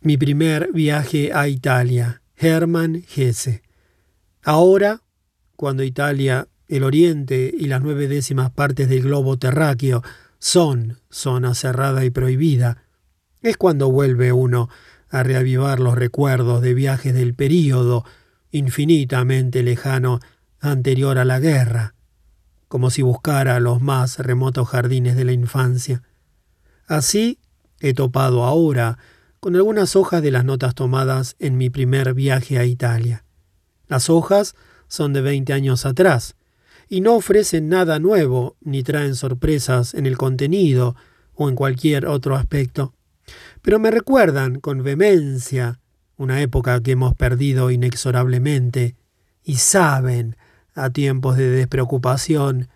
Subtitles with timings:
[0.00, 3.62] Mi primer viaje a Italia, Hermann Hesse.
[4.42, 5.02] Ahora,
[5.56, 10.02] cuando Italia, el Oriente y las nueve décimas partes del globo terráqueo
[10.38, 12.84] son zona cerrada y prohibida,
[13.40, 14.68] es cuando vuelve uno
[15.08, 18.04] a reavivar los recuerdos de viajes del período
[18.50, 20.20] infinitamente lejano
[20.60, 21.94] anterior a la guerra,
[22.68, 26.02] como si buscara los más remotos jardines de la infancia.
[26.86, 27.38] Así
[27.80, 28.98] he topado ahora
[29.46, 33.24] con algunas hojas de las notas tomadas en mi primer viaje a Italia.
[33.86, 34.56] Las hojas
[34.88, 36.34] son de veinte años atrás,
[36.88, 40.96] y no ofrecen nada nuevo ni traen sorpresas en el contenido
[41.32, 42.92] o en cualquier otro aspecto,
[43.62, 45.78] pero me recuerdan con vehemencia
[46.16, 48.96] una época que hemos perdido inexorablemente,
[49.44, 50.36] y saben,
[50.74, 52.68] a tiempos de despreocupación,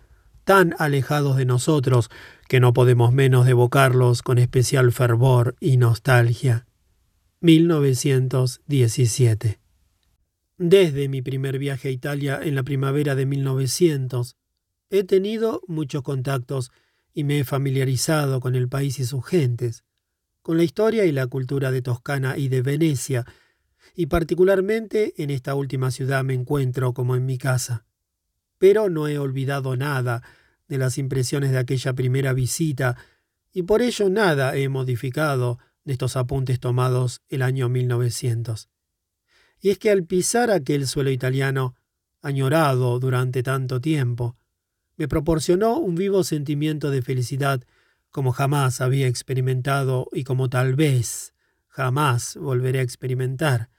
[0.45, 2.09] tan alejados de nosotros
[2.51, 6.67] que no podemos menos de evocarlos con especial fervor y nostalgia.
[7.39, 9.61] 1917
[10.57, 14.35] desde mi primer viaje a Italia en la primavera de 1900,
[14.89, 16.73] he tenido muchos contactos
[17.13, 19.85] y me he familiarizado con el país y sus gentes,
[20.41, 23.25] con la historia y la cultura de Toscana y de Venecia,
[23.95, 27.85] y particularmente en esta última ciudad me encuentro como en mi casa.
[28.57, 30.21] Pero no he olvidado nada
[30.71, 32.97] de las impresiones de aquella primera visita,
[33.51, 38.71] y por ello nada he modificado de estos apuntes tomados el año 1900
[39.61, 41.75] y es que al pisar aquel suelo italiano,
[42.21, 44.35] añorado durante tanto tiempo,
[44.97, 47.63] me proporcionó un vivo sentimiento de felicidad
[48.09, 51.33] como jamás había experimentado y como tal vez
[51.67, 53.69] jamás volveré a experimentar.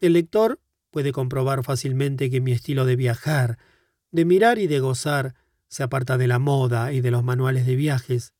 [0.00, 3.58] El lector puede comprobar fácilmente que mi estilo de viajar,
[4.10, 5.34] de mirar y de gozar,
[5.68, 8.32] se aparta de la moda y de los manuales de viajes.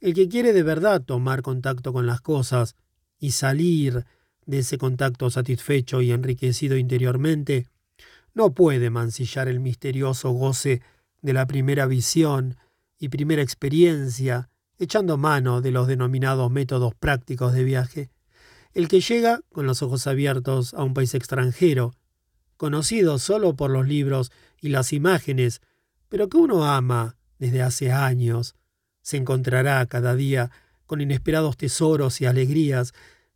[0.00, 2.76] El que quiere de verdad tomar contacto con las cosas
[3.18, 4.04] y salir
[4.46, 7.66] de ese contacto satisfecho y enriquecido interiormente,
[8.34, 10.82] no puede mancillar el misterioso goce
[11.22, 12.56] de la primera visión
[12.98, 18.10] y primera experiencia, echando mano de los denominados métodos prácticos de viaje.
[18.72, 21.94] El que llega con los ojos abiertos a un país extranjero,
[22.56, 25.62] conocido solo por los libros y las imágenes,
[26.14, 28.54] pero que uno ama desde hace años,
[29.02, 30.52] se encontrará cada día
[30.86, 32.92] con inesperados tesoros y alegrías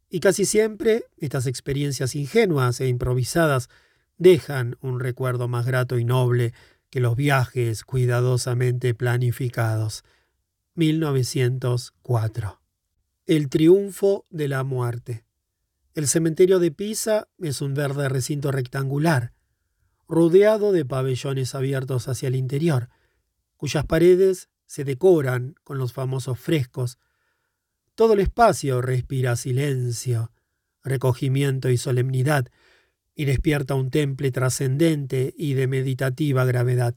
[0.08, 3.68] y casi siempre estas experiencias ingenuas e improvisadas
[4.16, 6.54] dejan un recuerdo más grato y noble
[6.88, 10.04] que los viajes cuidadosamente planificados.
[10.76, 12.60] 1904.
[13.26, 15.24] El triunfo de la muerte.
[15.94, 19.32] El cementerio de Pisa es un verde recinto rectangular,
[20.08, 22.88] rodeado de pabellones abiertos hacia el interior,
[23.56, 26.98] cuyas paredes se decoran con los famosos frescos
[27.98, 30.30] todo el espacio respira silencio,
[30.84, 32.46] recogimiento y solemnidad,
[33.16, 36.94] y despierta un temple trascendente y de meditativa gravedad.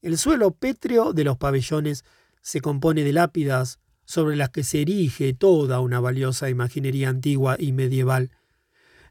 [0.00, 2.02] El suelo pétreo de los pabellones
[2.40, 7.72] se compone de lápidas sobre las que se erige toda una valiosa imaginería antigua y
[7.72, 8.30] medieval.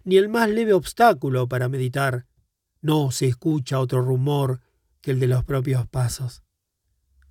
[0.06, 2.26] Ni el más leve obstáculo para meditar.
[2.86, 4.62] No se escucha otro rumor
[5.02, 6.44] que el de los propios pasos.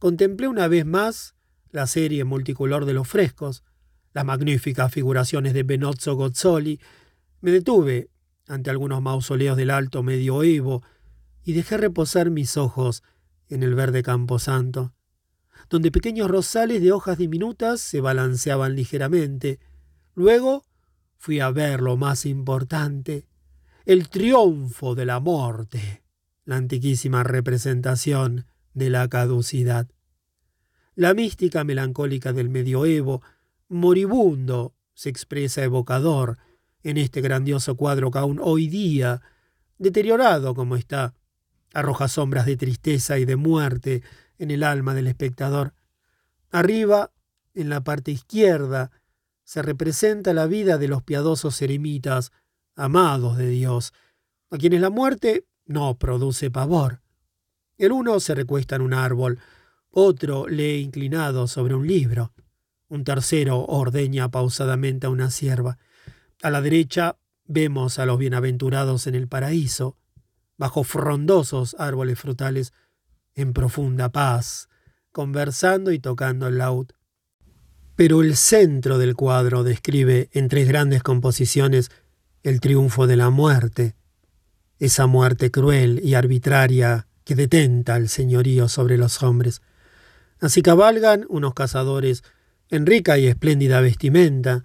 [0.00, 1.36] Contemplé una vez más
[1.70, 3.62] la serie multicolor de los frescos,
[4.14, 6.80] las magníficas figuraciones de Benozzo Gozzoli,
[7.40, 8.10] me detuve
[8.48, 10.82] ante algunos mausoleos del alto medioevo
[11.44, 13.04] y dejé reposar mis ojos
[13.48, 14.92] en el verde camposanto,
[15.70, 19.60] donde pequeños rosales de hojas diminutas se balanceaban ligeramente.
[20.16, 20.64] Luego
[21.16, 23.28] fui a ver lo más importante,
[23.84, 26.02] el triunfo de la muerte,
[26.46, 29.88] la antiquísima representación de la caducidad.
[30.94, 33.22] La mística melancólica del medioevo,
[33.68, 36.38] moribundo, se expresa evocador
[36.82, 39.20] en este grandioso cuadro que aún hoy día,
[39.78, 41.14] deteriorado como está,
[41.74, 44.02] arroja sombras de tristeza y de muerte
[44.38, 45.74] en el alma del espectador.
[46.50, 47.12] Arriba,
[47.52, 48.92] en la parte izquierda,
[49.42, 52.32] se representa la vida de los piadosos eremitas,
[52.76, 53.92] amados de Dios,
[54.50, 57.00] a quienes la muerte no produce pavor.
[57.76, 59.40] El uno se recuesta en un árbol,
[59.90, 62.32] otro lee inclinado sobre un libro.
[62.88, 65.78] Un tercero ordeña pausadamente a una sierva.
[66.42, 69.96] A la derecha vemos a los bienaventurados en el paraíso,
[70.56, 72.72] bajo frondosos árboles frutales,
[73.34, 74.68] en profunda paz,
[75.10, 76.88] conversando y tocando el laúd.
[77.96, 81.90] Pero el centro del cuadro describe en tres grandes composiciones
[82.44, 83.96] el triunfo de la muerte,
[84.78, 89.62] esa muerte cruel y arbitraria que detenta el señorío sobre los hombres.
[90.40, 92.22] Así cabalgan unos cazadores
[92.68, 94.64] en rica y espléndida vestimenta,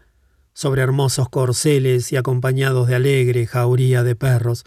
[0.53, 4.65] sobre hermosos corceles y acompañados de alegre jauría de perros.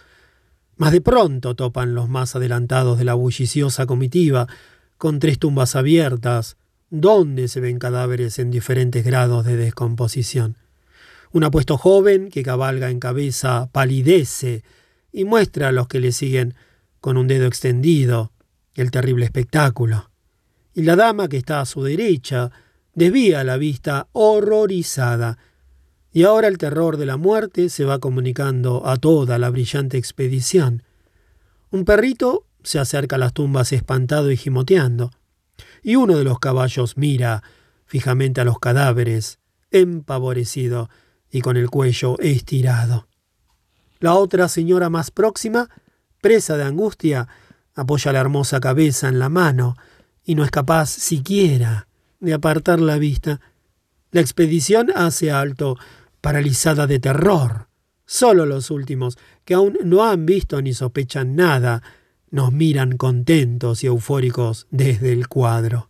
[0.76, 4.46] Mas de pronto topan los más adelantados de la bulliciosa comitiva,
[4.96, 6.56] con tres tumbas abiertas,
[6.88, 10.56] donde se ven cadáveres en diferentes grados de descomposición.
[11.32, 14.62] Un apuesto joven que cabalga en cabeza palidece
[15.12, 16.54] y muestra a los que le siguen
[17.00, 18.32] con un dedo extendido
[18.74, 20.10] el terrible espectáculo.
[20.74, 22.50] Y la dama que está a su derecha
[22.94, 25.38] desvía la vista horrorizada.
[26.12, 30.82] Y ahora el terror de la muerte se va comunicando a toda la brillante expedición.
[31.70, 35.10] Un perrito se acerca a las tumbas espantado y gimoteando,
[35.82, 37.42] y uno de los caballos mira
[37.86, 39.38] fijamente a los cadáveres,
[39.70, 40.90] empavorecido
[41.32, 43.08] y con el cuello estirado.
[43.98, 45.68] La otra señora más próxima,
[46.20, 47.26] presa de angustia,
[47.74, 49.76] apoya la hermosa cabeza en la mano
[50.24, 51.88] y no es capaz siquiera
[52.20, 53.40] de apartar la vista.
[54.10, 55.78] La expedición hace alto,
[56.20, 57.68] paralizada de terror.
[58.04, 61.82] Solo los últimos, que aún no han visto ni sospechan nada,
[62.30, 65.88] nos miran contentos y eufóricos desde el cuadro.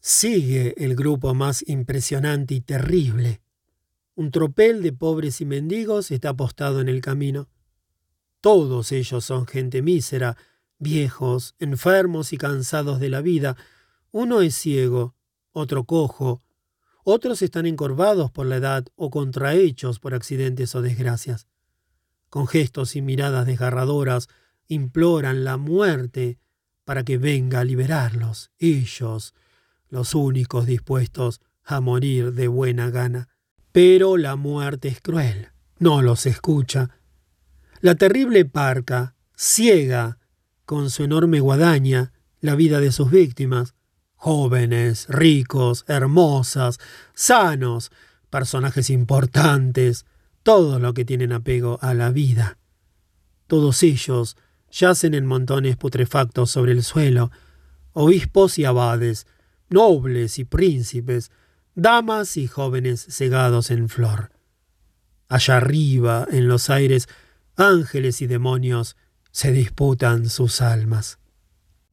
[0.00, 3.40] Sigue el grupo más impresionante y terrible.
[4.20, 7.48] Un tropel de pobres y mendigos está apostado en el camino.
[8.42, 10.36] Todos ellos son gente mísera,
[10.78, 13.56] viejos, enfermos y cansados de la vida.
[14.10, 15.14] Uno es ciego,
[15.52, 16.42] otro cojo,
[17.02, 21.46] otros están encorvados por la edad o contrahechos por accidentes o desgracias.
[22.28, 24.28] Con gestos y miradas desgarradoras
[24.68, 26.38] imploran la muerte
[26.84, 29.32] para que venga a liberarlos, ellos,
[29.88, 33.30] los únicos dispuestos a morir de buena gana.
[33.72, 36.90] Pero la muerte es cruel, no los escucha.
[37.80, 40.18] La terrible parca ciega
[40.64, 43.74] con su enorme guadaña la vida de sus víctimas,
[44.16, 46.78] jóvenes, ricos, hermosas,
[47.14, 47.90] sanos,
[48.28, 50.06] personajes importantes,
[50.42, 52.58] todo lo que tienen apego a la vida.
[53.46, 54.36] Todos ellos
[54.70, 57.30] yacen en montones putrefactos sobre el suelo,
[57.92, 59.26] obispos y abades,
[59.68, 61.30] nobles y príncipes,
[61.74, 64.30] damas y jóvenes cegados en flor.
[65.28, 67.08] Allá arriba, en los aires,
[67.56, 68.96] ángeles y demonios
[69.30, 71.18] se disputan sus almas.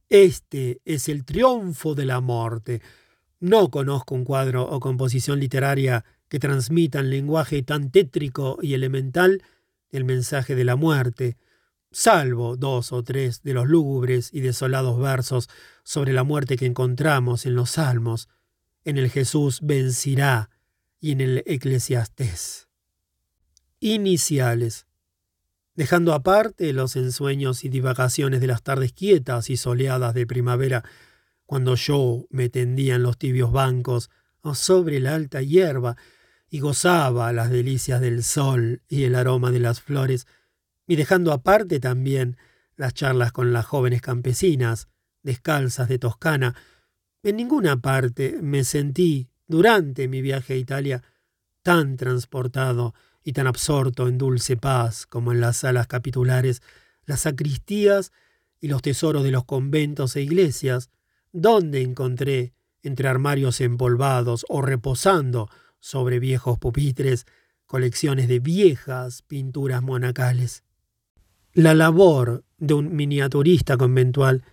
[0.08, 2.82] Este es el triunfo de la muerte.
[3.40, 9.42] No conozco un cuadro o composición literaria que transmitan lenguaje tan tétrico y elemental
[9.90, 11.36] el mensaje de la muerte,
[11.90, 15.48] salvo dos o tres de los lúgubres y desolados versos
[15.84, 18.28] sobre la muerte que encontramos en los Salmos,
[18.88, 20.50] en el Jesús vencirá
[21.00, 22.68] y en el Eclesiastés.
[23.80, 24.88] Iniciales
[25.78, 30.82] dejando aparte los ensueños y divagaciones de las tardes quietas y soleadas de primavera,
[31.46, 35.96] cuando yo me tendía en los tibios bancos o sobre la alta hierba
[36.50, 40.26] y gozaba las delicias del sol y el aroma de las flores,
[40.88, 42.36] y dejando aparte también
[42.74, 44.88] las charlas con las jóvenes campesinas,
[45.22, 46.56] descalzas de Toscana,
[47.22, 51.02] en ninguna parte me sentí, durante mi viaje a Italia,
[51.62, 52.94] tan transportado
[53.24, 56.62] y tan absorto en dulce paz como en las salas capitulares,
[57.04, 58.12] las sacristías
[58.60, 60.90] y los tesoros de los conventos e iglesias,
[61.32, 65.50] donde encontré, entre armarios empolvados o reposando
[65.80, 67.26] sobre viejos pupitres,
[67.66, 70.62] colecciones de viejas pinturas monacales.
[71.52, 74.44] La labor de un miniaturista conventual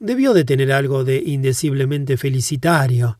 [0.00, 3.18] debió de tener algo de indeciblemente felicitario.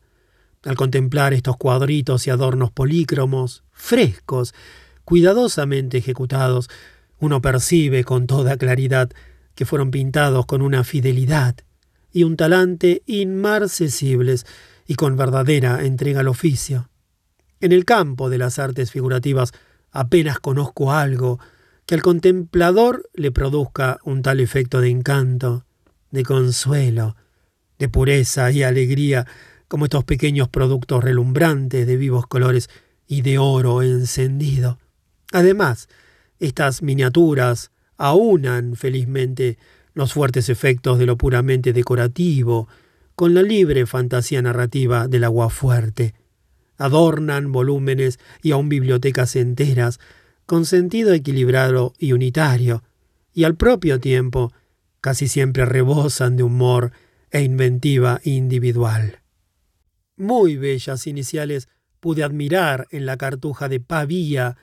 [0.63, 4.53] Al contemplar estos cuadritos y adornos polícromos, frescos,
[5.05, 6.69] cuidadosamente ejecutados,
[7.19, 9.11] uno percibe con toda claridad
[9.55, 11.55] que fueron pintados con una fidelidad
[12.11, 14.45] y un talante inmarcesibles
[14.87, 16.89] y con verdadera entrega al oficio.
[17.59, 19.51] En el campo de las artes figurativas
[19.91, 21.39] apenas conozco algo
[21.85, 25.65] que al contemplador le produzca un tal efecto de encanto,
[26.11, 27.15] de consuelo,
[27.79, 29.25] de pureza y alegría
[29.67, 32.69] como estos pequeños productos relumbrantes de vivos colores
[33.07, 34.77] y de oro encendido.
[35.31, 35.87] Además,
[36.39, 39.57] estas miniaturas aunan felizmente
[39.93, 42.67] los fuertes efectos de lo puramente decorativo
[43.15, 46.15] con la libre fantasía narrativa del fuerte.
[46.77, 49.99] Adornan volúmenes y aun bibliotecas enteras
[50.45, 52.83] con sentido equilibrado y unitario,
[53.33, 54.51] y al propio tiempo
[55.01, 56.91] casi siempre rebosan de humor
[57.31, 59.19] e inventiva individual.
[60.15, 61.67] Muy bellas iniciales
[61.99, 64.57] pude admirar en la cartuja de Pavía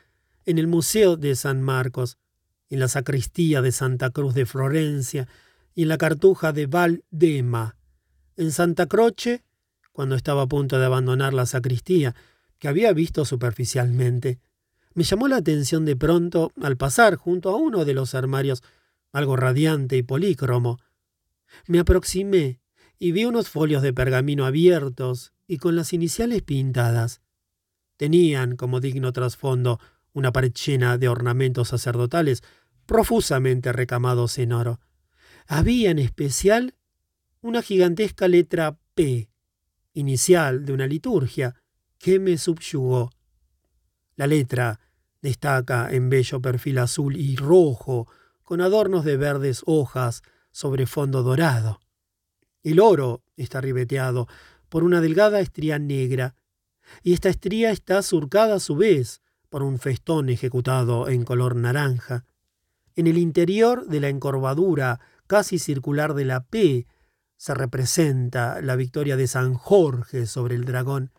[0.45, 2.19] en el Museo de San Marcos,
[2.71, 5.29] en la sacristía de Santa Cruz de Florencia
[5.75, 7.77] y en la cartuja de Valdema.
[8.37, 9.45] En Santa Croce,
[9.93, 12.15] cuando estaba a punto de abandonar la sacristía,
[12.59, 14.39] que había visto superficialmente,
[14.95, 18.65] Me llamó la atención de pronto al pasar junto a uno de los armarios,
[19.13, 20.79] algo radiante y polícromo.
[21.67, 22.61] Me aproximé
[22.99, 27.23] y vi unos folios de pergamino abiertos y con las iniciales pintadas.
[27.97, 29.81] Tenían como digno trasfondo
[30.13, 32.43] una pared llena de ornamentos sacerdotales
[32.87, 34.81] profusamente recamados en oro.
[35.47, 36.75] Había en especial
[37.41, 39.31] una gigantesca letra P,
[39.93, 41.55] inicial de una liturgia,
[41.99, 43.11] que me subyugó.
[44.17, 44.81] La letra
[45.23, 48.09] destaca en bello perfil azul y rojo,
[48.49, 51.81] con adornos de verdes hojas sobre fondo dorado.
[52.63, 54.27] El oro está ribeteado
[54.71, 56.35] por una delgada estría negra,
[57.03, 62.25] y esta estría está surcada a su vez por un festón ejecutado en color naranja.
[62.97, 66.87] En el interior de la encorvadura casi circular de la P
[67.37, 71.13] se representa la victoria de San Jorge sobre el dragón.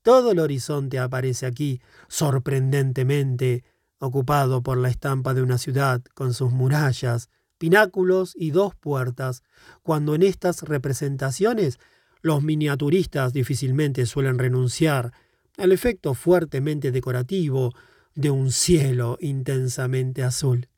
[0.00, 3.62] Todo el horizonte aparece aquí, sorprendentemente,
[3.98, 9.42] ocupado por la estampa de una ciudad con sus murallas, pináculos y dos puertas,
[9.82, 11.78] cuando en estas representaciones
[12.22, 15.12] los miniaturistas difícilmente suelen renunciar
[15.56, 17.72] al efecto fuertemente decorativo
[18.14, 20.68] de un cielo intensamente azul.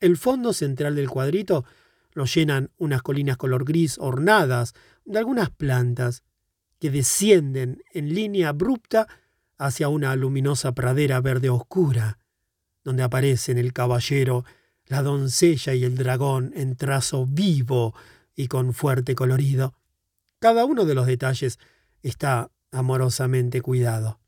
[0.00, 1.64] El fondo central del cuadrito
[2.12, 4.74] lo llenan unas colinas color gris ornadas
[5.04, 6.22] de algunas plantas
[6.78, 9.08] que descienden en línea abrupta
[9.56, 12.18] hacia una luminosa pradera verde oscura,
[12.88, 14.46] donde aparecen el caballero,
[14.86, 17.94] la doncella y el dragón en trazo vivo
[18.34, 19.74] y con fuerte colorido.
[20.38, 21.58] Cada uno de los detalles
[22.02, 24.20] está amorosamente cuidado.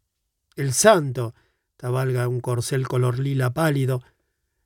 [0.57, 1.35] El santo
[1.79, 4.03] cabalga un corcel color lila pálido,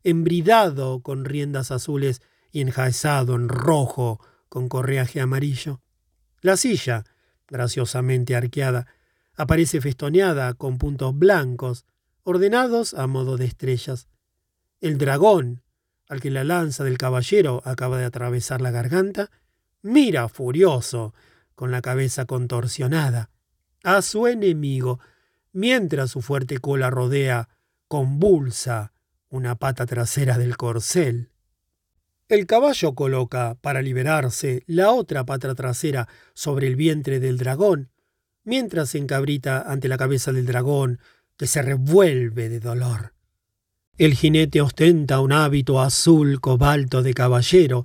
[0.03, 2.21] embridado con riendas azules
[2.51, 5.83] y enjaezado en rojo con correaje amarillo.
[6.41, 7.05] La silla,
[7.47, 8.89] graciosamente arqueada,
[9.37, 11.85] aparece festoneada con puntos blancos,
[12.25, 14.09] ordenados a modo de estrellas.
[14.81, 15.62] El dragón,
[16.09, 19.31] al que la lanza del caballero acaba de atravesar la garganta,
[19.83, 21.14] mira furioso,
[21.54, 23.31] con la cabeza contorsionada,
[23.85, 24.99] a su enemigo,
[25.52, 27.49] mientras su fuerte cola rodea,
[27.87, 28.93] convulsa,
[29.28, 31.31] una pata trasera del corcel.
[32.28, 37.90] El caballo coloca, para liberarse, la otra pata trasera sobre el vientre del dragón,
[38.43, 40.99] mientras se encabrita ante la cabeza del dragón,
[41.37, 43.12] que se revuelve de dolor.
[43.97, 47.85] El jinete ostenta un hábito azul cobalto de caballero,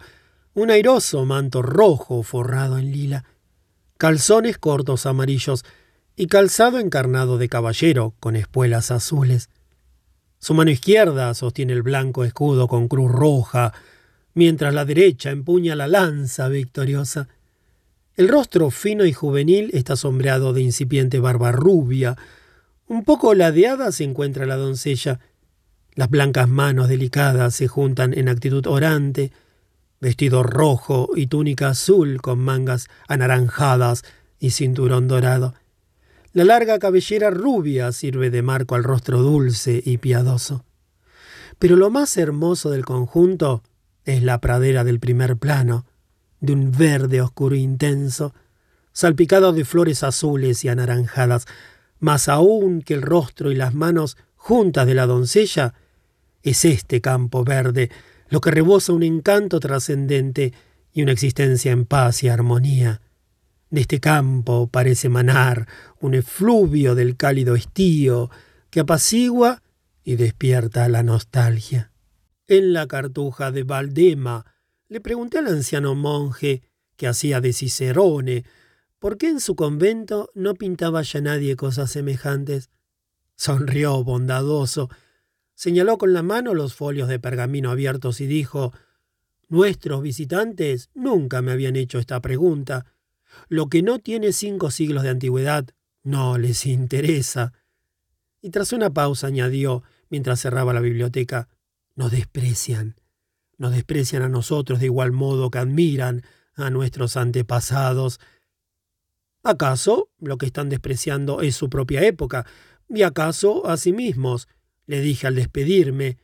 [0.53, 3.25] un airoso manto rojo forrado en lila,
[3.97, 5.63] calzones cortos amarillos
[6.15, 9.49] y calzado encarnado de caballero con espuelas azules.
[10.39, 13.73] Su mano izquierda sostiene el blanco escudo con cruz roja,
[14.33, 17.27] mientras la derecha empuña la lanza victoriosa.
[18.15, 22.15] El rostro fino y juvenil está sombreado de incipiente barba rubia.
[22.89, 25.19] Un poco ladeada se encuentra la doncella.
[25.93, 29.31] Las blancas manos delicadas se juntan en actitud orante,
[30.01, 34.03] vestido rojo y túnica azul con mangas anaranjadas
[34.39, 35.53] y cinturón dorado.
[36.33, 40.65] La larga cabellera rubia sirve de marco al rostro dulce y piadoso.
[41.59, 43.61] Pero lo más hermoso del conjunto
[44.03, 45.85] es la pradera del primer plano,
[46.39, 48.33] de un verde oscuro e intenso,
[48.93, 51.45] salpicado de flores azules y anaranjadas,
[51.99, 55.73] más aún que el rostro y las manos juntas de la doncella,
[56.41, 57.89] es este campo verde
[58.29, 60.53] lo que rebosa un encanto trascendente
[60.93, 63.01] y una existencia en paz y armonía.
[63.69, 65.67] De este campo parece manar
[65.99, 68.29] un efluvio del cálido estío
[68.69, 69.61] que apacigua
[70.03, 71.91] y despierta la nostalgia.
[72.47, 74.45] En la cartuja de Valdema
[74.87, 76.63] le pregunté al anciano monje
[76.95, 78.43] que hacía de Cicerone
[78.99, 82.69] por qué en su convento no pintaba ya nadie cosas semejantes.
[83.35, 84.89] Sonrió bondadoso
[85.59, 88.71] Señaló con la mano los folios de pergamino abiertos y dijo
[89.49, 92.85] Nuestros visitantes nunca me habían hecho esta pregunta.
[93.49, 95.67] Lo que no tiene cinco siglos de antigüedad
[96.01, 97.51] no les interesa.
[98.41, 101.49] Y tras una pausa añadió, mientras cerraba la biblioteca,
[101.93, 102.95] nos desprecian.
[103.57, 108.21] Nos desprecian a nosotros de igual modo que admiran a nuestros antepasados.
[109.43, 112.45] ¿Acaso lo que están despreciando es su propia época?
[112.89, 114.47] ¿Y acaso a sí mismos?
[114.85, 116.17] le dije al despedirme.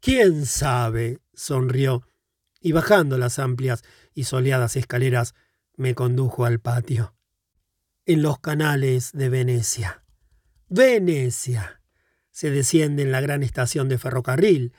[0.00, 1.18] ¿Quién sabe?
[1.34, 2.08] sonrió,
[2.60, 3.82] y bajando las amplias
[4.14, 5.34] y soleadas escaleras
[5.76, 7.14] me condujo al patio.
[8.06, 10.04] En los canales de Venecia.
[10.68, 11.80] Venecia.
[12.30, 14.72] Se desciende en la gran estación de ferrocarril,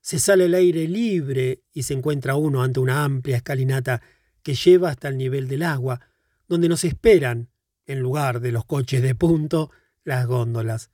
[0.00, 4.02] se sale al aire libre y se encuentra uno ante una amplia escalinata
[4.42, 6.00] que lleva hasta el nivel del agua,
[6.48, 7.48] donde nos esperan,
[7.86, 9.70] en lugar de los coches de punto,
[10.04, 10.90] las góndolas.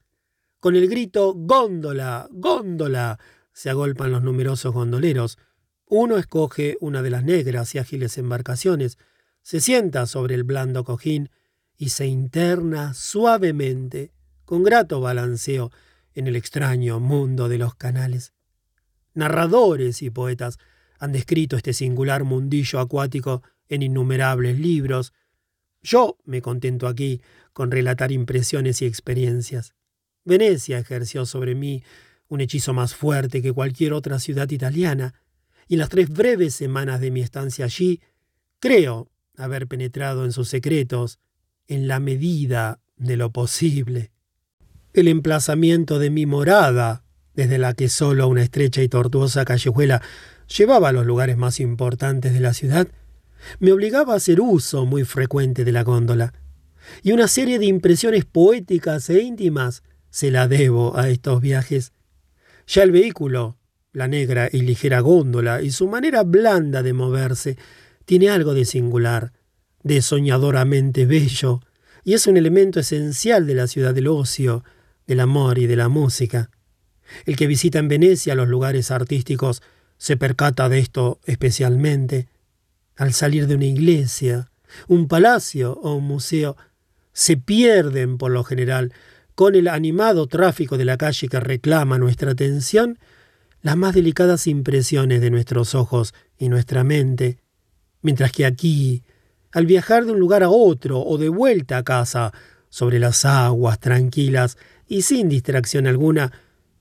[0.58, 2.28] Con el grito ¡Góndola!
[2.30, 3.18] ¡Góndola!
[3.52, 5.38] se agolpan los numerosos gondoleros.
[5.86, 8.98] Uno escoge una de las negras y ágiles embarcaciones,
[9.42, 11.30] se sienta sobre el blando cojín
[11.76, 14.12] y se interna suavemente,
[14.44, 15.70] con grato balanceo,
[16.14, 18.32] en el extraño mundo de los canales.
[19.14, 20.58] Narradores y poetas
[20.98, 25.12] han descrito este singular mundillo acuático en innumerables libros.
[25.82, 27.20] Yo me contento aquí
[27.52, 29.74] con relatar impresiones y experiencias.
[30.24, 31.82] Venecia ejerció sobre mí
[32.28, 35.14] un hechizo más fuerte que cualquier otra ciudad italiana,
[35.66, 38.00] y en las tres breves semanas de mi estancia allí,
[38.58, 41.18] creo haber penetrado en sus secretos
[41.66, 44.10] en la medida de lo posible.
[44.92, 50.02] El emplazamiento de mi morada, desde la que solo una estrecha y tortuosa callejuela
[50.56, 52.88] llevaba a los lugares más importantes de la ciudad,
[53.58, 56.32] me obligaba a hacer uso muy frecuente de la góndola,
[57.02, 61.92] y una serie de impresiones poéticas e íntimas se la debo a estos viajes.
[62.66, 63.58] Ya el vehículo,
[63.92, 67.56] la negra y ligera góndola y su manera blanda de moverse,
[68.04, 69.32] tiene algo de singular,
[69.82, 71.60] de soñadoramente bello,
[72.04, 74.64] y es un elemento esencial de la ciudad del ocio,
[75.06, 76.50] del amor y de la música.
[77.24, 79.62] El que visita en Venecia los lugares artísticos
[79.98, 82.28] se percata de esto especialmente.
[82.96, 84.50] Al salir de una iglesia,
[84.88, 86.56] un palacio o un museo,
[87.12, 88.92] se pierden por lo general
[89.34, 92.98] con el animado tráfico de la calle que reclama nuestra atención
[93.62, 97.38] las más delicadas impresiones de nuestros ojos y nuestra mente,
[98.00, 99.02] mientras que aquí,
[99.52, 102.32] al viajar de un lugar a otro o de vuelta a casa,
[102.70, 104.56] sobre las aguas tranquilas
[104.86, 106.32] y sin distracción alguna,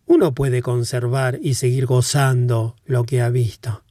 [0.05, 3.83] uno puede conservar y seguir gozando lo que ha visto.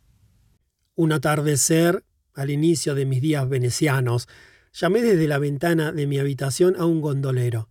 [0.94, 2.04] Un atardecer,
[2.38, 4.28] al inicio de mis días venecianos,
[4.72, 7.68] llamé desde la ventana de mi habitación a un gondolero.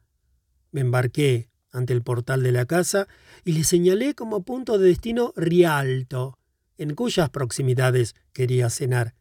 [0.72, 3.08] Me embarqué ante el portal de la casa
[3.46, 6.38] y le señalé como punto de destino Rialto,
[6.78, 9.16] en cuyas proximidades quería cenar.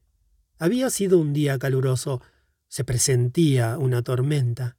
[0.59, 2.21] Había sido un día caluroso,
[2.66, 4.77] se presentía una tormenta.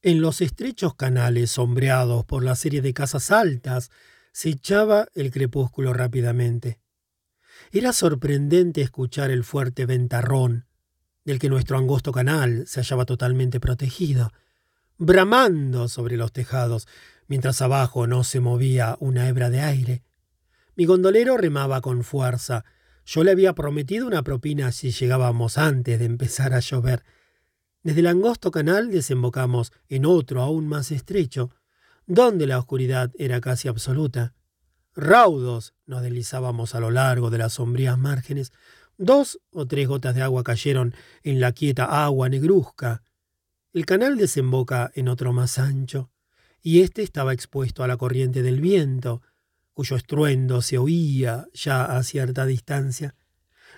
[0.00, 3.90] En los estrechos canales sombreados por la serie de casas altas
[4.32, 6.81] se echaba el crepúsculo rápidamente.
[7.74, 10.66] Era sorprendente escuchar el fuerte ventarrón,
[11.24, 14.30] del que nuestro angosto canal se hallaba totalmente protegido,
[14.98, 16.86] bramando sobre los tejados,
[17.28, 20.02] mientras abajo no se movía una hebra de aire.
[20.76, 22.66] Mi gondolero remaba con fuerza,
[23.06, 27.04] yo le había prometido una propina si llegábamos antes de empezar a llover.
[27.82, 31.50] Desde el angosto canal desembocamos en otro aún más estrecho,
[32.06, 34.34] donde la oscuridad era casi absoluta.
[34.94, 38.52] Raudos nos deslizábamos a lo largo de las sombrías márgenes.
[38.98, 43.02] Dos o tres gotas de agua cayeron en la quieta agua negruzca.
[43.72, 46.10] El canal desemboca en otro más ancho,
[46.60, 49.22] y éste estaba expuesto a la corriente del viento,
[49.72, 53.14] cuyo estruendo se oía ya a cierta distancia.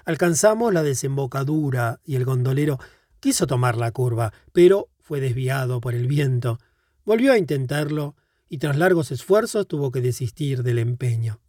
[0.05, 2.79] Alcanzamos la desembocadura y el gondolero
[3.21, 6.59] quiso tomar la curva, pero fue desviado por el viento.
[7.05, 8.17] Volvió a intentarlo
[8.55, 11.41] y tras largos esfuerzos tuvo que desistir del empeño.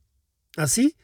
[0.57, 0.95] Así,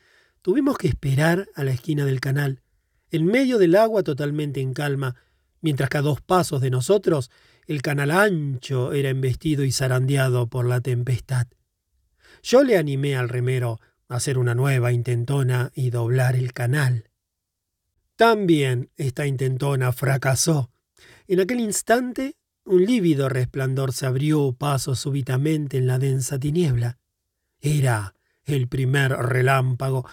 [0.42, 2.64] tuvimos que esperar a la esquina del canal,
[3.12, 5.16] en medio del agua totalmente en calma,
[5.60, 7.30] mientras que a dos pasos de nosotros
[7.68, 11.46] el canal ancho era embestido y zarandeado por la tempestad.
[12.42, 17.12] Yo le animé al remero a hacer una nueva intentona y doblar el canal.
[18.16, 20.72] También esta intentona fracasó.
[21.28, 22.38] En aquel instante
[22.72, 27.00] un lívido resplandor se abrió paso súbitamente en la densa tiniebla.
[27.60, 30.08] Era el primer relámpago.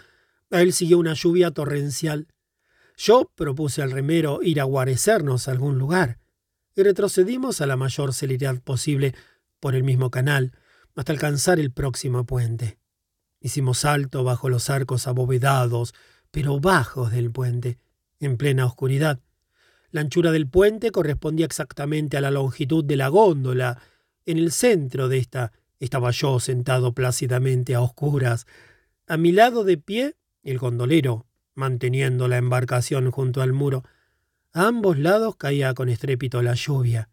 [0.50, 2.26] A él siguió una lluvia torrencial.
[2.96, 6.18] Yo propuse al remero ir a guarecernos a algún lugar,
[6.74, 9.14] y retrocedimos a la mayor celeridad posible
[9.60, 10.50] por el mismo canal,
[10.96, 12.76] hasta alcanzar el próximo puente.
[13.40, 15.94] Hicimos salto bajo los arcos abovedados,
[16.32, 17.78] pero bajos del puente,
[18.18, 19.20] en plena oscuridad.
[19.90, 23.80] La anchura del puente correspondía exactamente a la longitud de la góndola.
[24.26, 28.46] En el centro de esta estaba yo sentado plácidamente a oscuras.
[29.06, 33.84] A mi lado de pie, el gondolero, manteniendo la embarcación junto al muro.
[34.52, 37.08] A ambos lados caía con estrépito la lluvia.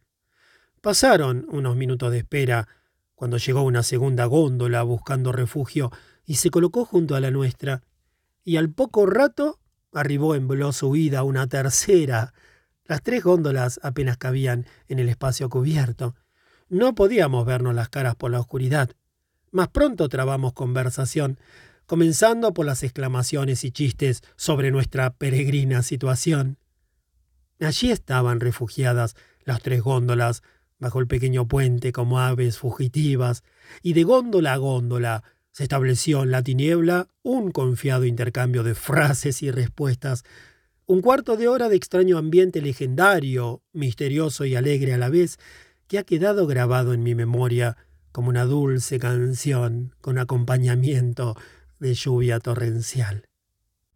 [0.82, 2.68] Pasaron unos minutos de espera
[3.16, 5.92] cuando llegó una segunda góndola buscando refugio
[6.26, 7.82] y se colocó junto a la nuestra,
[8.44, 9.60] y al poco rato
[9.94, 12.34] arribó en veloz huida una tercera.
[12.86, 16.16] Las tres góndolas apenas cabían en el espacio cubierto.
[16.70, 18.92] No podíamos vernos las caras por la oscuridad.
[19.52, 21.40] Más pronto trabamos conversación,
[21.86, 26.58] comenzando por las exclamaciones y chistes sobre nuestra peregrina situación.
[27.60, 30.44] Allí estaban refugiadas las tres góndolas
[30.78, 33.44] bajo el pequeño puente como aves fugitivas,
[33.82, 39.42] y de góndola a góndola se estableció en la tiniebla un confiado intercambio de frases
[39.42, 40.24] y respuestas,
[40.88, 45.38] un cuarto de hora de extraño ambiente legendario, misterioso y alegre a la vez,
[45.88, 47.78] que ha quedado grabado en mi memoria
[48.12, 51.36] como una dulce canción con acompañamiento
[51.80, 53.28] de lluvia torrencial.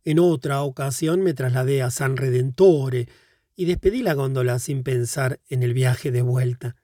[0.04, 3.08] En otra ocasión me trasladé a San Redentore
[3.56, 6.76] y despedí la góndola sin pensar en el viaje de vuelta.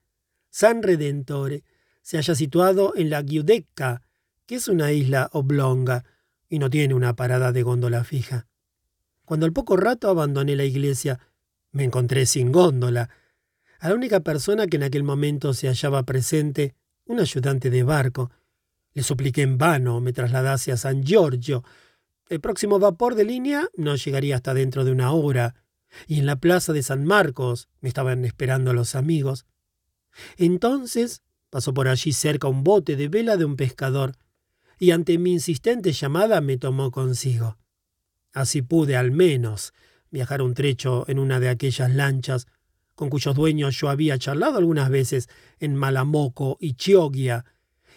[0.49, 1.63] San Redentore
[2.01, 4.03] se halla situado en la Giudecca,
[4.45, 6.05] que es una isla oblonga
[6.47, 8.47] y no tiene una parada de góndola fija.
[9.25, 11.19] Cuando al poco rato abandoné la iglesia,
[11.71, 13.09] me encontré sin góndola.
[13.79, 18.31] A la única persona que en aquel momento se hallaba presente, un ayudante de barco,
[18.95, 21.63] le supliqué en vano me trasladase a San Giorgio.
[22.29, 25.53] El próximo vapor de línea no llegaría hasta dentro de una hora,
[26.07, 29.45] y en la plaza de San Marcos me estaban esperando los amigos.
[30.37, 34.13] Entonces pasó por allí cerca un bote de vela de un pescador,
[34.79, 37.57] y ante mi insistente llamada me tomó consigo.
[38.35, 39.73] Así pude al menos
[40.11, 42.47] viajar un trecho en una de aquellas lanchas
[42.93, 47.45] con cuyos dueños yo había charlado algunas veces en Malamoco y Chioggia,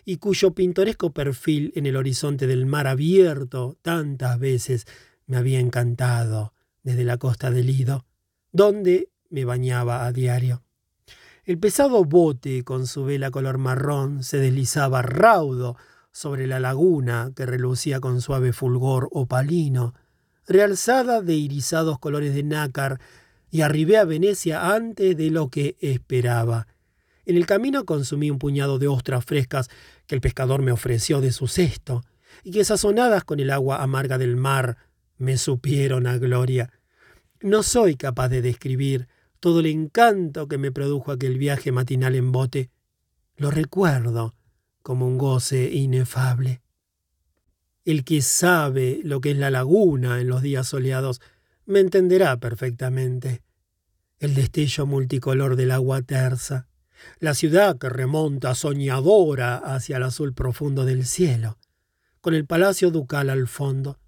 [0.04, 4.86] y cuyo pintoresco perfil en el horizonte del mar abierto tantas veces
[5.26, 8.06] me había encantado desde la costa del Lido,
[8.52, 10.62] donde me bañaba a diario.
[11.44, 15.76] El pesado bote con su vela color marrón se deslizaba raudo
[16.12, 19.94] sobre la laguna que relucía con suave fulgor opalino,
[20.48, 23.00] realzada de irisados colores de nácar,
[23.50, 26.66] y arribé a Venecia antes de lo que esperaba.
[27.24, 29.68] En el camino consumí un puñado de ostras frescas
[30.06, 32.02] que el pescador me ofreció de su cesto,
[32.42, 34.76] y que sazonadas con el agua amarga del mar
[35.18, 36.70] me supieron a gloria.
[37.40, 39.08] No soy capaz de describir
[39.40, 42.70] todo el encanto que me produjo aquel viaje matinal en bote.
[43.36, 44.34] Lo recuerdo
[44.82, 46.62] como un goce inefable.
[47.88, 51.22] El que sabe lo que es la laguna en los días soleados
[51.64, 53.40] me entenderá perfectamente.
[54.18, 56.66] El destello multicolor del agua tersa,
[57.18, 61.56] la ciudad que remonta soñadora hacia el azul profundo del cielo,
[62.20, 63.98] con el palacio ducal al fondo,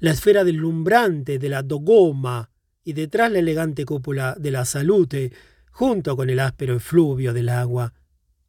[0.00, 2.50] la esfera deslumbrante de la dogoma
[2.82, 5.32] y detrás la elegante cúpula de la salute,
[5.70, 7.94] junto con el áspero efluvio del agua,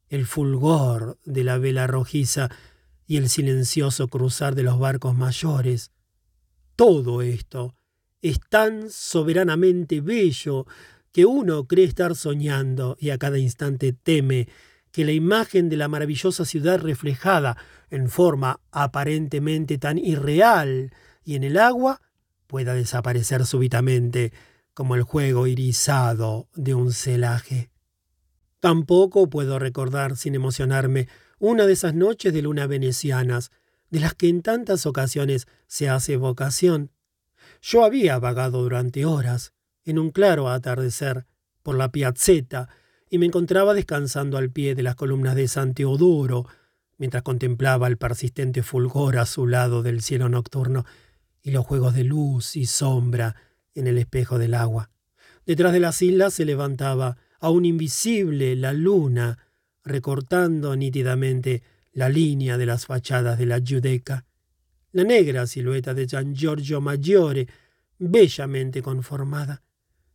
[0.10, 2.50] el fulgor de la vela rojiza
[3.08, 5.92] y el silencioso cruzar de los barcos mayores.
[6.76, 7.76] Todo esto
[8.22, 10.66] es tan soberanamente bello
[11.12, 14.50] que uno cree estar soñando y a cada instante teme
[14.92, 17.58] que la imagen de la maravillosa ciudad reflejada
[17.90, 20.92] en forma aparentemente tan irreal
[21.24, 22.02] y en el agua
[22.48, 24.34] pueda desaparecer súbitamente
[24.74, 27.70] como el juego irisado de un celaje.
[28.60, 31.08] Tampoco puedo recordar sin emocionarme
[31.40, 33.52] una de esas noches de luna venecianas,
[33.90, 36.92] de las que en tantas ocasiones se hace evocación.
[37.62, 41.26] Yo había vagado durante horas, en un claro atardecer,
[41.64, 42.70] por la piazzetta,
[43.10, 46.48] y me encontraba descansando al pie de las columnas de San Teodoro,
[46.98, 50.86] mientras contemplaba el persistente fulgor azulado del cielo nocturno
[51.42, 53.36] y los juegos de luz y sombra
[53.76, 54.90] en el espejo del agua.
[55.46, 59.38] Detrás de las islas se levantaba, aún invisible, la luna,
[59.86, 64.26] recortando nítidamente la línea de las fachadas de la Giudecca.
[64.92, 67.48] La negra silueta de San Giorgio Maggiore,
[67.98, 69.62] bellamente conformada,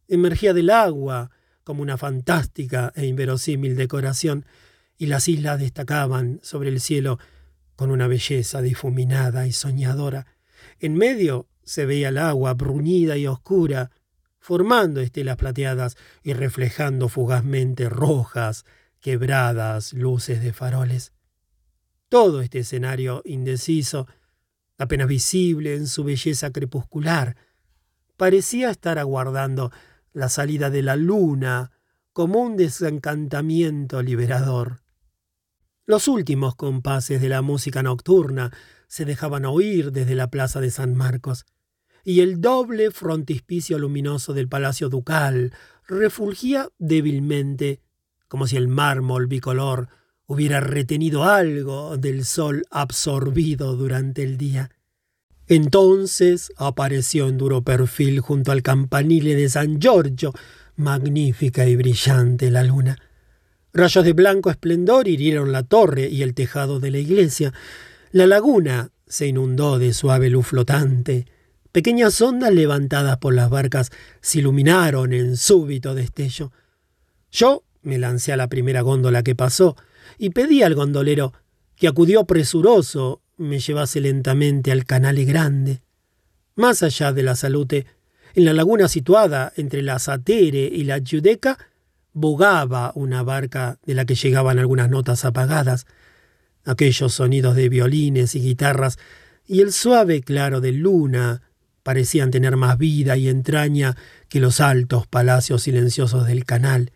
[0.08, 1.30] emergía del agua
[1.64, 4.44] como una fantástica e inverosímil decoración,
[4.98, 7.18] y las islas destacaban sobre el cielo
[7.76, 10.26] con una belleza difuminada y soñadora.
[10.78, 13.90] En medio se veía el agua bruñida y oscura,
[14.38, 18.64] formando estelas plateadas y reflejando fugazmente rojas
[19.00, 21.12] quebradas luces de faroles.
[22.08, 24.06] Todo este escenario indeciso,
[24.78, 27.36] apenas visible en su belleza crepuscular,
[28.16, 29.72] parecía estar aguardando
[30.12, 31.70] la salida de la luna
[32.12, 34.82] como un desencantamiento liberador.
[35.86, 38.52] Los últimos compases de la música nocturna
[38.88, 41.46] se dejaban oír desde la plaza de San Marcos,
[42.04, 45.52] y el doble frontispicio luminoso del palacio ducal
[45.86, 47.80] refulgía débilmente
[48.30, 49.88] como si el mármol bicolor
[50.24, 54.70] hubiera retenido algo del sol absorbido durante el día.
[55.48, 60.32] Entonces apareció en duro perfil junto al campanile de San Giorgio,
[60.76, 62.98] magnífica y brillante la luna.
[63.72, 67.52] Rayos de blanco esplendor hirieron la torre y el tejado de la iglesia.
[68.12, 71.26] La laguna se inundó de suave luz flotante.
[71.72, 73.90] Pequeñas ondas levantadas por las barcas
[74.20, 76.52] se iluminaron en súbito destello.
[77.32, 79.76] Yo me lancé a la primera góndola que pasó
[80.18, 81.32] y pedí al gondolero
[81.76, 85.80] que acudió presuroso me llevase lentamente al canale grande.
[86.56, 87.86] Más allá de la salute,
[88.34, 91.58] en la laguna situada entre la Satere y la Giudeca,
[92.12, 95.86] bogaba una barca de la que llegaban algunas notas apagadas,
[96.64, 98.98] aquellos sonidos de violines y guitarras
[99.46, 101.42] y el suave claro de luna
[101.82, 103.96] parecían tener más vida y entraña
[104.28, 106.92] que los altos palacios silenciosos del canal,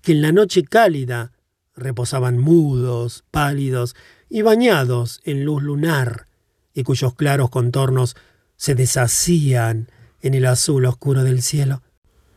[0.00, 1.32] que en la noche cálida
[1.74, 3.94] reposaban mudos, pálidos
[4.28, 6.26] y bañados en luz lunar,
[6.74, 8.16] y cuyos claros contornos
[8.56, 9.90] se deshacían
[10.20, 11.82] en el azul oscuro del cielo.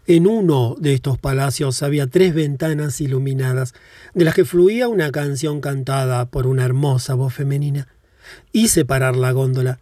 [0.08, 3.74] En uno de estos palacios había tres ventanas iluminadas,
[4.14, 7.88] de las que fluía una canción cantada por una hermosa voz femenina.
[8.52, 9.80] Hice parar la góndola,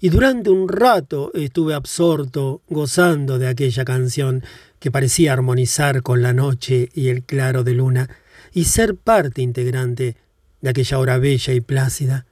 [0.00, 4.44] y durante un rato estuve absorto, gozando de aquella canción
[4.86, 8.08] que parecía armonizar con la noche y el claro de luna,
[8.52, 10.14] y ser parte integrante
[10.60, 12.24] de aquella hora bella y plácida.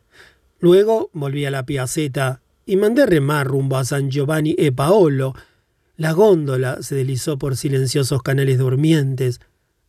[0.60, 5.34] Luego volví a la piaceta y mandé remar rumbo a San Giovanni e Paolo.
[5.96, 9.40] La góndola se deslizó por silenciosos canales durmientes,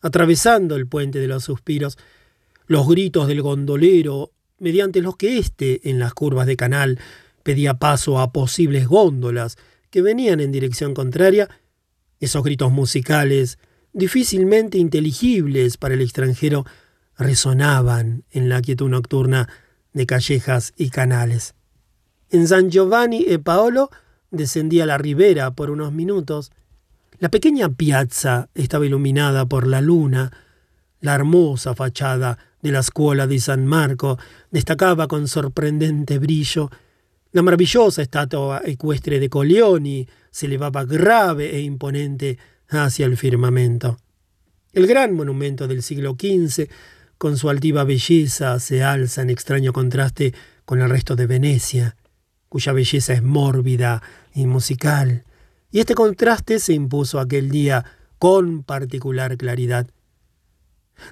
[0.02, 2.00] atravesando el puente de los suspiros.
[2.66, 6.98] Los gritos del gondolero, mediante los que éste, en las curvas de canal,
[7.44, 9.56] pedía paso a posibles góndolas
[9.92, 11.48] que venían en dirección contraria,
[12.26, 13.58] esos gritos musicales,
[13.94, 16.66] difícilmente inteligibles para el extranjero,
[17.18, 19.48] resonaban en la quietud nocturna
[19.94, 21.56] de callejas y canales.
[22.30, 23.90] En San Giovanni e Paolo
[24.32, 26.52] descendía la ribera por unos minutos.
[27.20, 30.32] La pequeña piazza estaba iluminada por la luna.
[31.00, 34.18] La hermosa fachada de la escuela de San Marco
[34.52, 36.70] destacaba con sorprendente brillo.
[37.32, 43.98] La maravillosa estatua ecuestre de Coleoni se elevaba grave e imponente hacia el firmamento.
[44.74, 46.68] El gran monumento del siglo XV
[47.18, 50.34] con su altiva belleza, se alza en extraño contraste
[50.66, 51.96] con el resto de Venecia,
[52.50, 55.24] cuya belleza es mórbida y musical.
[55.72, 57.86] Y este contraste se impuso aquel día
[58.20, 59.88] con particular claridad.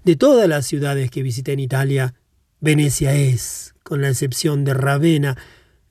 [0.03, 2.13] De todas las ciudades que visité en Italia,
[2.59, 5.37] Venecia es, con la excepción de Ravenna,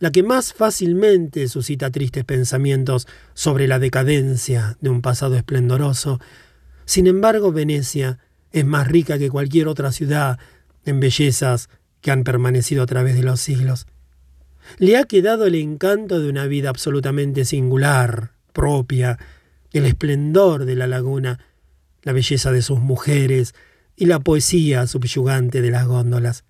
[0.03, 6.19] la que más fácilmente suscita tristes pensamientos sobre la decadencia de un pasado esplendoroso.
[6.87, 8.19] Sin embargo, Venecia
[8.51, 10.41] es más rica que cualquier otra ciudad
[10.85, 11.69] en bellezas
[12.01, 13.87] que han permanecido a través de los siglos.
[14.79, 19.21] Le ha quedado el encanto de una vida absolutamente singular, propia,
[19.73, 21.39] el esplendor de la laguna,
[22.03, 23.55] la belleza de sus mujeres
[23.95, 26.43] y la poesía subyugante de las góndolas.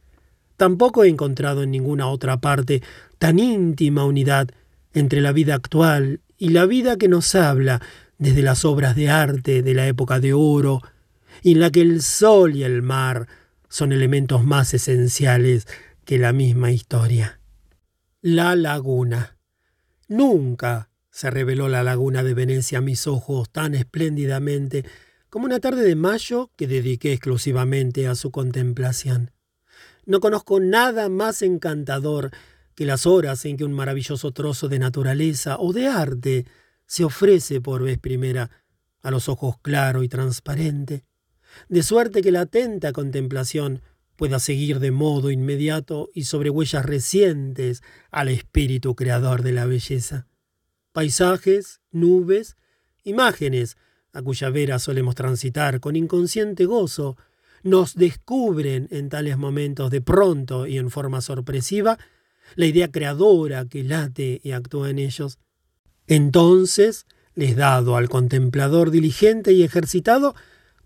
[0.57, 2.83] Tampoco he encontrado en ninguna otra parte
[3.19, 4.49] tan íntima unidad
[4.95, 7.81] entre la vida actual y la vida que nos habla
[8.19, 10.81] desde las obras de arte de la época de oro
[11.43, 13.27] en la que el sol y el mar
[13.69, 15.67] son elementos más esenciales
[16.05, 17.41] que la misma historia.
[18.21, 19.39] La laguna.
[20.07, 24.85] Nunca se reveló la laguna de Venecia a mis ojos tan espléndidamente
[25.29, 29.32] como una tarde de mayo que dediqué exclusivamente a su contemplación.
[30.05, 32.31] No conozco nada más encantador
[32.75, 36.47] que las horas en que un maravilloso trozo de naturaleza o de arte
[36.87, 38.51] se ofrece por vez primera
[39.03, 41.05] a los ojos claro y transparente,
[41.69, 43.83] de suerte que la atenta contemplación
[44.17, 50.27] pueda seguir de modo inmediato y sobre huellas recientes al espíritu creador de la belleza.
[50.93, 52.57] Paisajes, nubes,
[53.05, 53.77] imágenes,
[54.13, 57.17] a cuya vera solemos transitar con inconsciente gozo,
[57.63, 61.99] nos descubren en tales momentos de pronto y en forma sorpresiva
[62.55, 65.39] la idea creadora que late y actúa en ellos.
[66.07, 70.35] Entonces les dado al contemplador diligente y ejercitado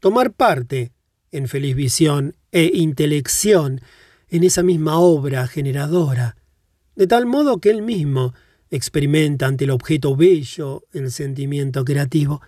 [0.01, 0.93] tomar parte
[1.33, 3.81] en feliz visión e intelección
[4.29, 6.37] en esa misma obra generadora,
[6.95, 8.35] de tal modo que él mismo
[8.71, 12.41] experimenta ante el objeto bello el sentimiento creativo.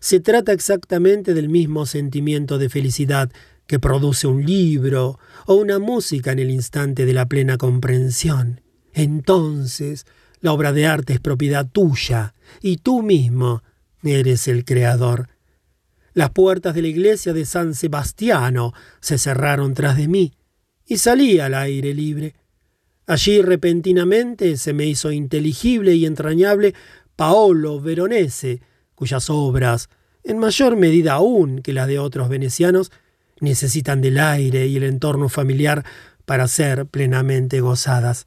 [0.00, 3.30] Se trata exactamente del mismo sentimiento de felicidad
[3.66, 8.60] que produce un libro o una música en el instante de la plena comprensión.
[8.92, 10.06] Entonces,
[10.40, 13.62] la obra de arte es propiedad tuya y tú mismo
[14.02, 15.28] eres el creador.
[16.12, 20.32] Las puertas de la iglesia de San Sebastiano se cerraron tras de mí
[20.86, 22.34] y salí al aire libre.
[23.06, 26.74] Allí repentinamente se me hizo inteligible y entrañable
[27.16, 28.60] Paolo Veronese,
[28.94, 29.88] cuyas obras,
[30.22, 32.92] en mayor medida aún que las de otros venecianos,
[33.40, 35.84] necesitan del aire y el entorno familiar
[36.24, 38.26] para ser plenamente gozadas.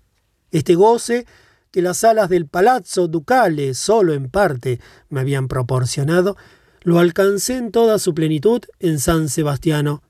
[0.52, 1.26] Este goce
[1.72, 6.38] que las salas del Palazzo Ducale solo en parte me habían proporcionado,
[6.82, 10.02] lo alcancé en toda su plenitud en San Sebastiano,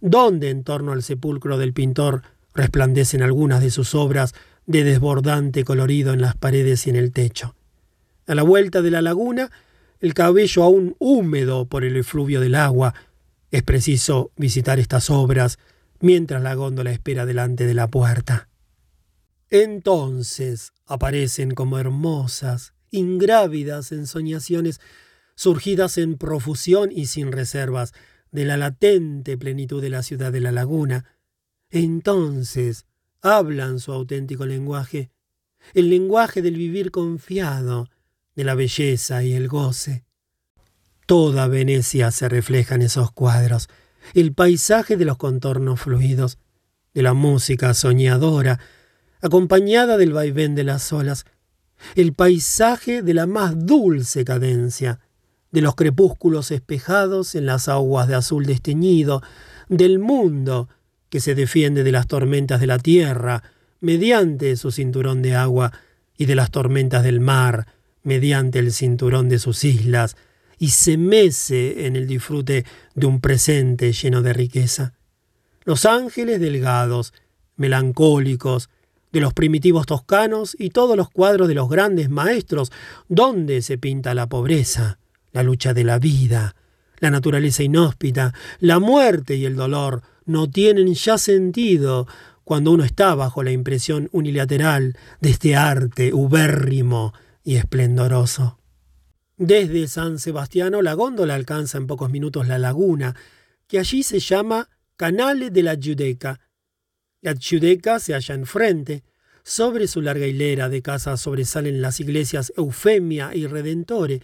[0.00, 2.22] donde en torno al sepulcro del pintor
[2.54, 4.34] resplandecen algunas de sus obras
[4.66, 7.54] de desbordante colorido en las paredes y en el techo.
[8.26, 9.50] A la vuelta de la laguna,
[10.02, 12.92] el cabello aún húmedo por el efluvio del agua,
[13.52, 15.58] es preciso visitar estas obras
[16.00, 18.48] mientras la góndola espera delante de la puerta.
[19.48, 24.80] Entonces aparecen como hermosas, ingrávidas ensoñaciones,
[25.36, 27.92] surgidas en profusión y sin reservas,
[28.32, 31.04] de la latente plenitud de la ciudad de la laguna.
[31.70, 32.86] Entonces
[33.20, 35.12] hablan su auténtico lenguaje,
[35.74, 37.88] el lenguaje del vivir confiado,
[38.34, 40.04] de la belleza y el goce.
[41.06, 43.68] Toda Venecia se refleja en esos cuadros,
[44.14, 46.38] el paisaje de los contornos fluidos,
[46.94, 48.60] de la música soñadora,
[49.20, 51.24] acompañada del vaivén de las olas,
[51.94, 55.00] el paisaje de la más dulce cadencia,
[55.50, 59.22] de los crepúsculos espejados en las aguas de azul desteñido,
[59.68, 60.68] del mundo
[61.08, 63.42] que se defiende de las tormentas de la tierra
[63.80, 65.72] mediante su cinturón de agua
[66.16, 67.66] y de las tormentas del mar
[68.02, 70.16] mediante el cinturón de sus islas,
[70.58, 74.94] y se mece en el disfrute de un presente lleno de riqueza.
[75.64, 77.12] Los ángeles delgados,
[77.56, 78.70] melancólicos,
[79.12, 82.72] de los primitivos toscanos y todos los cuadros de los grandes maestros,
[83.08, 84.98] donde se pinta la pobreza,
[85.32, 86.56] la lucha de la vida,
[86.98, 92.06] la naturaleza inhóspita, la muerte y el dolor, no tienen ya sentido
[92.44, 97.12] cuando uno está bajo la impresión unilateral de este arte ubérrimo
[97.44, 98.58] y esplendoroso.
[99.36, 103.16] Desde San Sebastiano la góndola alcanza en pocos minutos la laguna,
[103.66, 106.40] que allí se llama Canale de la Giudecca.
[107.20, 109.04] La Giudecca se halla enfrente.
[109.44, 114.20] Sobre su larga hilera de casas sobresalen las iglesias Eufemia y Redentore.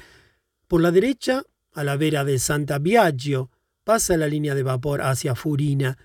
[0.68, 3.50] Por la derecha, a la vera de Santa Biagio,
[3.82, 5.98] pasa la línea de vapor hacia Furina.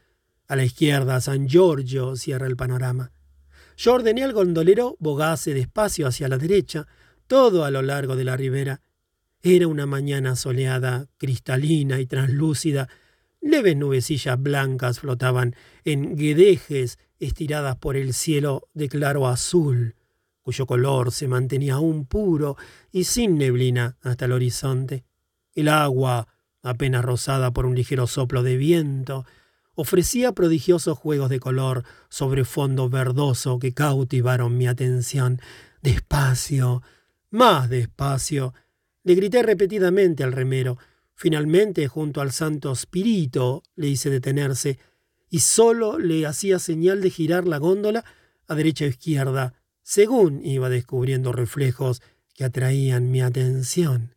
[0.48, 3.12] A la izquierda, San Giorgio cierra el panorama.
[3.78, 6.88] Yo ordené al gondolero bogase despacio hacia la derecha,
[7.28, 8.82] todo a lo largo de la ribera.
[9.42, 12.88] Era una mañana soleada, cristalina y translúcida.
[13.42, 19.96] Leves nubecillas blancas flotaban en guedejes estiradas por el cielo de claro azul,
[20.42, 22.58] cuyo color se mantenía aún puro
[22.92, 25.04] y sin neblina hasta el horizonte.
[25.56, 26.28] El agua,
[26.62, 29.26] apenas rozada por un ligero soplo de viento,
[29.76, 35.42] ofrecía prodigiosos juegos de color sobre fondo verdoso que cautivaron mi atención.
[35.82, 36.82] Despacio,
[37.34, 38.54] más despacio,
[39.04, 40.78] le grité repetidamente al remero.
[41.16, 44.78] Finalmente, junto al Santo Spirito, le hice detenerse
[45.30, 48.06] y solo le hacía señal de girar la góndola
[48.48, 52.04] a derecha o izquierda, según iba descubriendo reflejos
[52.36, 54.16] que atraían mi atención.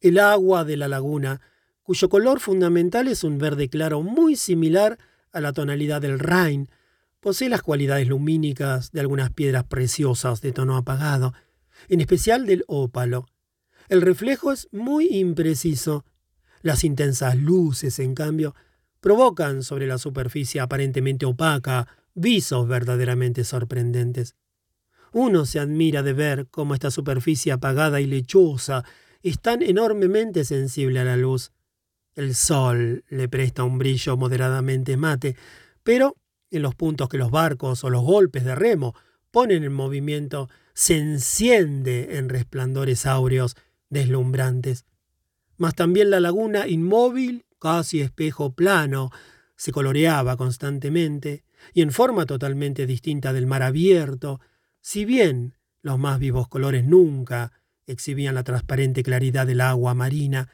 [0.00, 1.40] El agua de la laguna,
[1.82, 4.98] cuyo color fundamental es un verde claro muy similar
[5.32, 6.68] a la tonalidad del Rhin,
[7.20, 11.32] posee las cualidades lumínicas de algunas piedras preciosas de tono apagado,
[11.88, 13.26] en especial del ópalo.
[13.88, 16.04] El reflejo es muy impreciso.
[16.62, 18.54] Las intensas luces, en cambio,
[19.00, 24.34] provocan sobre la superficie aparentemente opaca visos verdaderamente sorprendentes.
[25.12, 28.84] Uno se admira de ver cómo esta superficie apagada y lechosa
[29.22, 31.52] es tan enormemente sensible a la luz.
[32.14, 35.36] El sol le presta un brillo moderadamente mate,
[35.82, 36.16] pero
[36.50, 38.94] en los puntos que los barcos o los golpes de remo
[39.30, 43.56] ponen en movimiento, se enciende en resplandores áureos
[43.88, 44.84] deslumbrantes.
[45.56, 49.10] Mas también la laguna inmóvil, casi espejo plano,
[49.56, 54.38] se coloreaba constantemente y en forma totalmente distinta del mar abierto,
[54.82, 57.52] si bien los más vivos colores nunca
[57.86, 60.50] exhibían la transparente claridad del agua marina,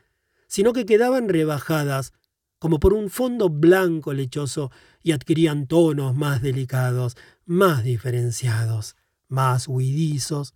[0.46, 2.12] sino que quedaban rebajadas
[2.60, 4.70] como por un fondo blanco lechoso
[5.02, 8.94] y adquirían tonos más delicados, más diferenciados,
[9.32, 10.54] más huidizos,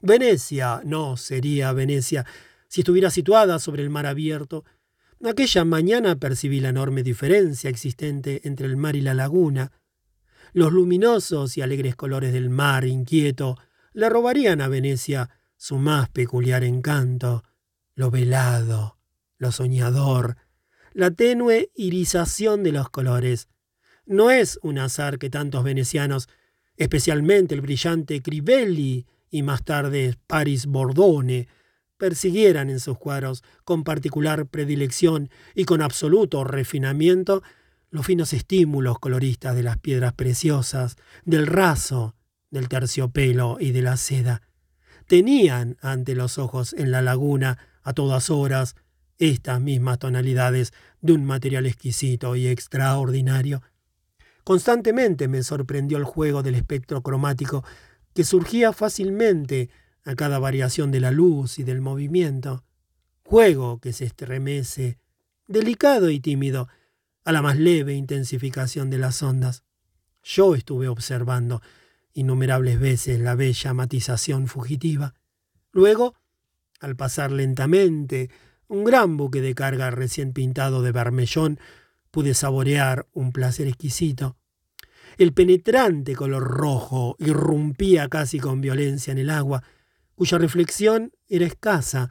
[0.00, 2.26] Venecia no sería Venecia
[2.68, 4.64] si estuviera situada sobre el mar abierto.
[5.24, 9.72] Aquella mañana percibí la enorme diferencia existente entre el mar y la laguna.
[10.52, 13.56] Los luminosos y alegres colores del mar inquieto
[13.94, 17.42] le robarían a Venecia su más peculiar encanto,
[17.94, 18.98] lo velado,
[19.38, 20.36] lo soñador,
[20.92, 23.48] la tenue irisación de los colores.
[24.04, 26.28] No es un azar que tantos venecianos,
[26.76, 31.48] especialmente el brillante Crivelli, y más tarde Paris Bordone,
[31.96, 37.42] persiguieran en sus cuadros con particular predilección y con absoluto refinamiento
[37.90, 42.16] los finos estímulos coloristas de las piedras preciosas, del raso,
[42.50, 44.42] del terciopelo y de la seda.
[45.06, 48.74] Tenían ante los ojos en la laguna, a todas horas,
[49.18, 53.62] estas mismas tonalidades de un material exquisito y extraordinario.
[54.44, 57.64] Constantemente me sorprendió el juego del espectro cromático
[58.12, 59.70] que surgía fácilmente
[60.04, 62.62] a cada variación de la luz y del movimiento,
[63.24, 64.98] juego que se estremece,
[65.48, 66.68] delicado y tímido,
[67.24, 69.64] a la más leve intensificación de las ondas.
[70.22, 71.62] Yo estuve observando
[72.12, 75.14] innumerables veces la bella matización fugitiva.
[75.72, 76.14] Luego,
[76.80, 78.30] al pasar lentamente
[78.68, 81.58] un gran buque de carga recién pintado de vermellón,
[82.14, 84.36] pude saborear un placer exquisito.
[85.18, 89.64] El penetrante color rojo irrumpía casi con violencia en el agua,
[90.14, 92.10] cuya reflexión era escasa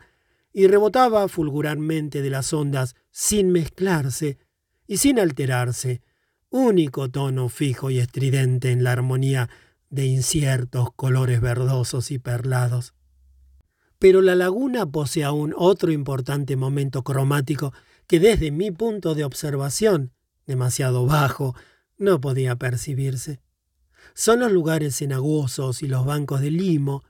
[0.52, 4.40] y rebotaba fulguralmente de las ondas sin mezclarse
[4.88, 6.02] y sin alterarse,
[6.50, 9.50] único tono fijo y estridente en la armonía
[9.90, 12.94] de inciertos colores verdosos y perlados.
[14.00, 17.72] Pero la laguna posee aún otro importante momento cromático
[18.08, 20.14] que desde mi punto de observación,
[20.46, 21.56] demasiado bajo,
[21.98, 23.40] no podía percibirse.
[24.14, 27.04] Son los lugares cenagosos y los bancos de limo,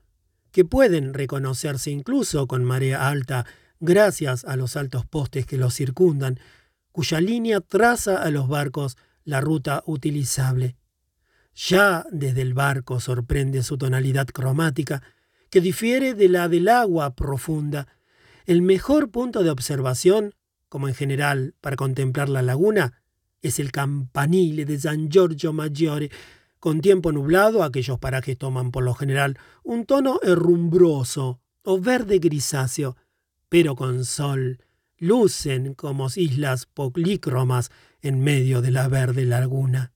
[0.51, 3.45] que pueden reconocerse incluso con marea alta
[3.79, 6.39] gracias a los altos postes que los circundan,
[6.91, 10.77] cuya línea traza a los barcos la ruta utilizable.
[11.55, 15.03] Ya desde el barco sorprende su tonalidad cromática,
[15.49, 17.87] que difiere de la del agua profunda.
[18.45, 20.33] El mejor punto de observación,
[20.73, 23.03] como en general para contemplar la laguna,
[23.43, 26.09] es el campanile de San Giorgio Maggiore,
[26.57, 32.97] con tiempo nublado, aquellos parajes toman por lo general un tono herrumbroso o verde grisáceo,
[33.49, 34.63] pero con sol
[34.97, 37.69] lucen como islas polícromas
[38.01, 39.93] en medio de la verde laguna.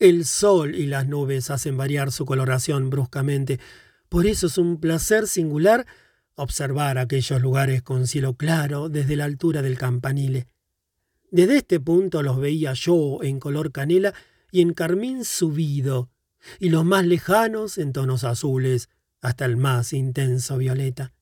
[0.00, 3.60] El sol y las nubes hacen variar su coloración bruscamente,
[4.08, 5.86] por eso es un placer singular
[6.38, 10.46] observar aquellos lugares con cielo claro desde la altura del campanile.
[11.30, 14.14] Desde este punto los veía yo en color canela
[14.50, 16.10] y en carmín subido,
[16.58, 18.88] y los más lejanos en tonos azules,
[19.20, 21.12] hasta el más intenso violeta.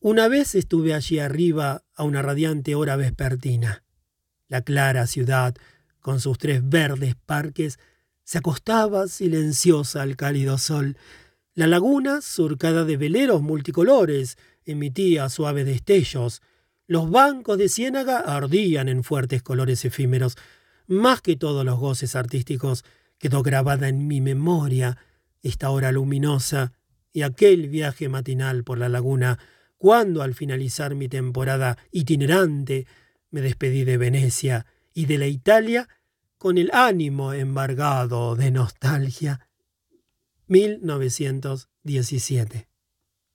[0.00, 3.82] Una vez estuve allí arriba a una radiante hora vespertina.
[4.46, 5.56] La clara ciudad,
[6.00, 7.78] con sus tres verdes parques,
[8.22, 10.96] se acostaba silenciosa al cálido sol.
[11.58, 16.40] La laguna, surcada de veleros multicolores, emitía suaves destellos.
[16.86, 20.36] Los bancos de ciénaga ardían en fuertes colores efímeros.
[20.86, 22.84] Más que todos los goces artísticos,
[23.18, 24.98] quedó grabada en mi memoria
[25.42, 26.74] esta hora luminosa
[27.12, 29.40] y aquel viaje matinal por la laguna,
[29.78, 32.86] cuando al finalizar mi temporada itinerante
[33.32, 35.88] me despedí de Venecia y de la Italia
[36.36, 39.47] con el ánimo embargado de nostalgia.
[40.48, 42.67] 1917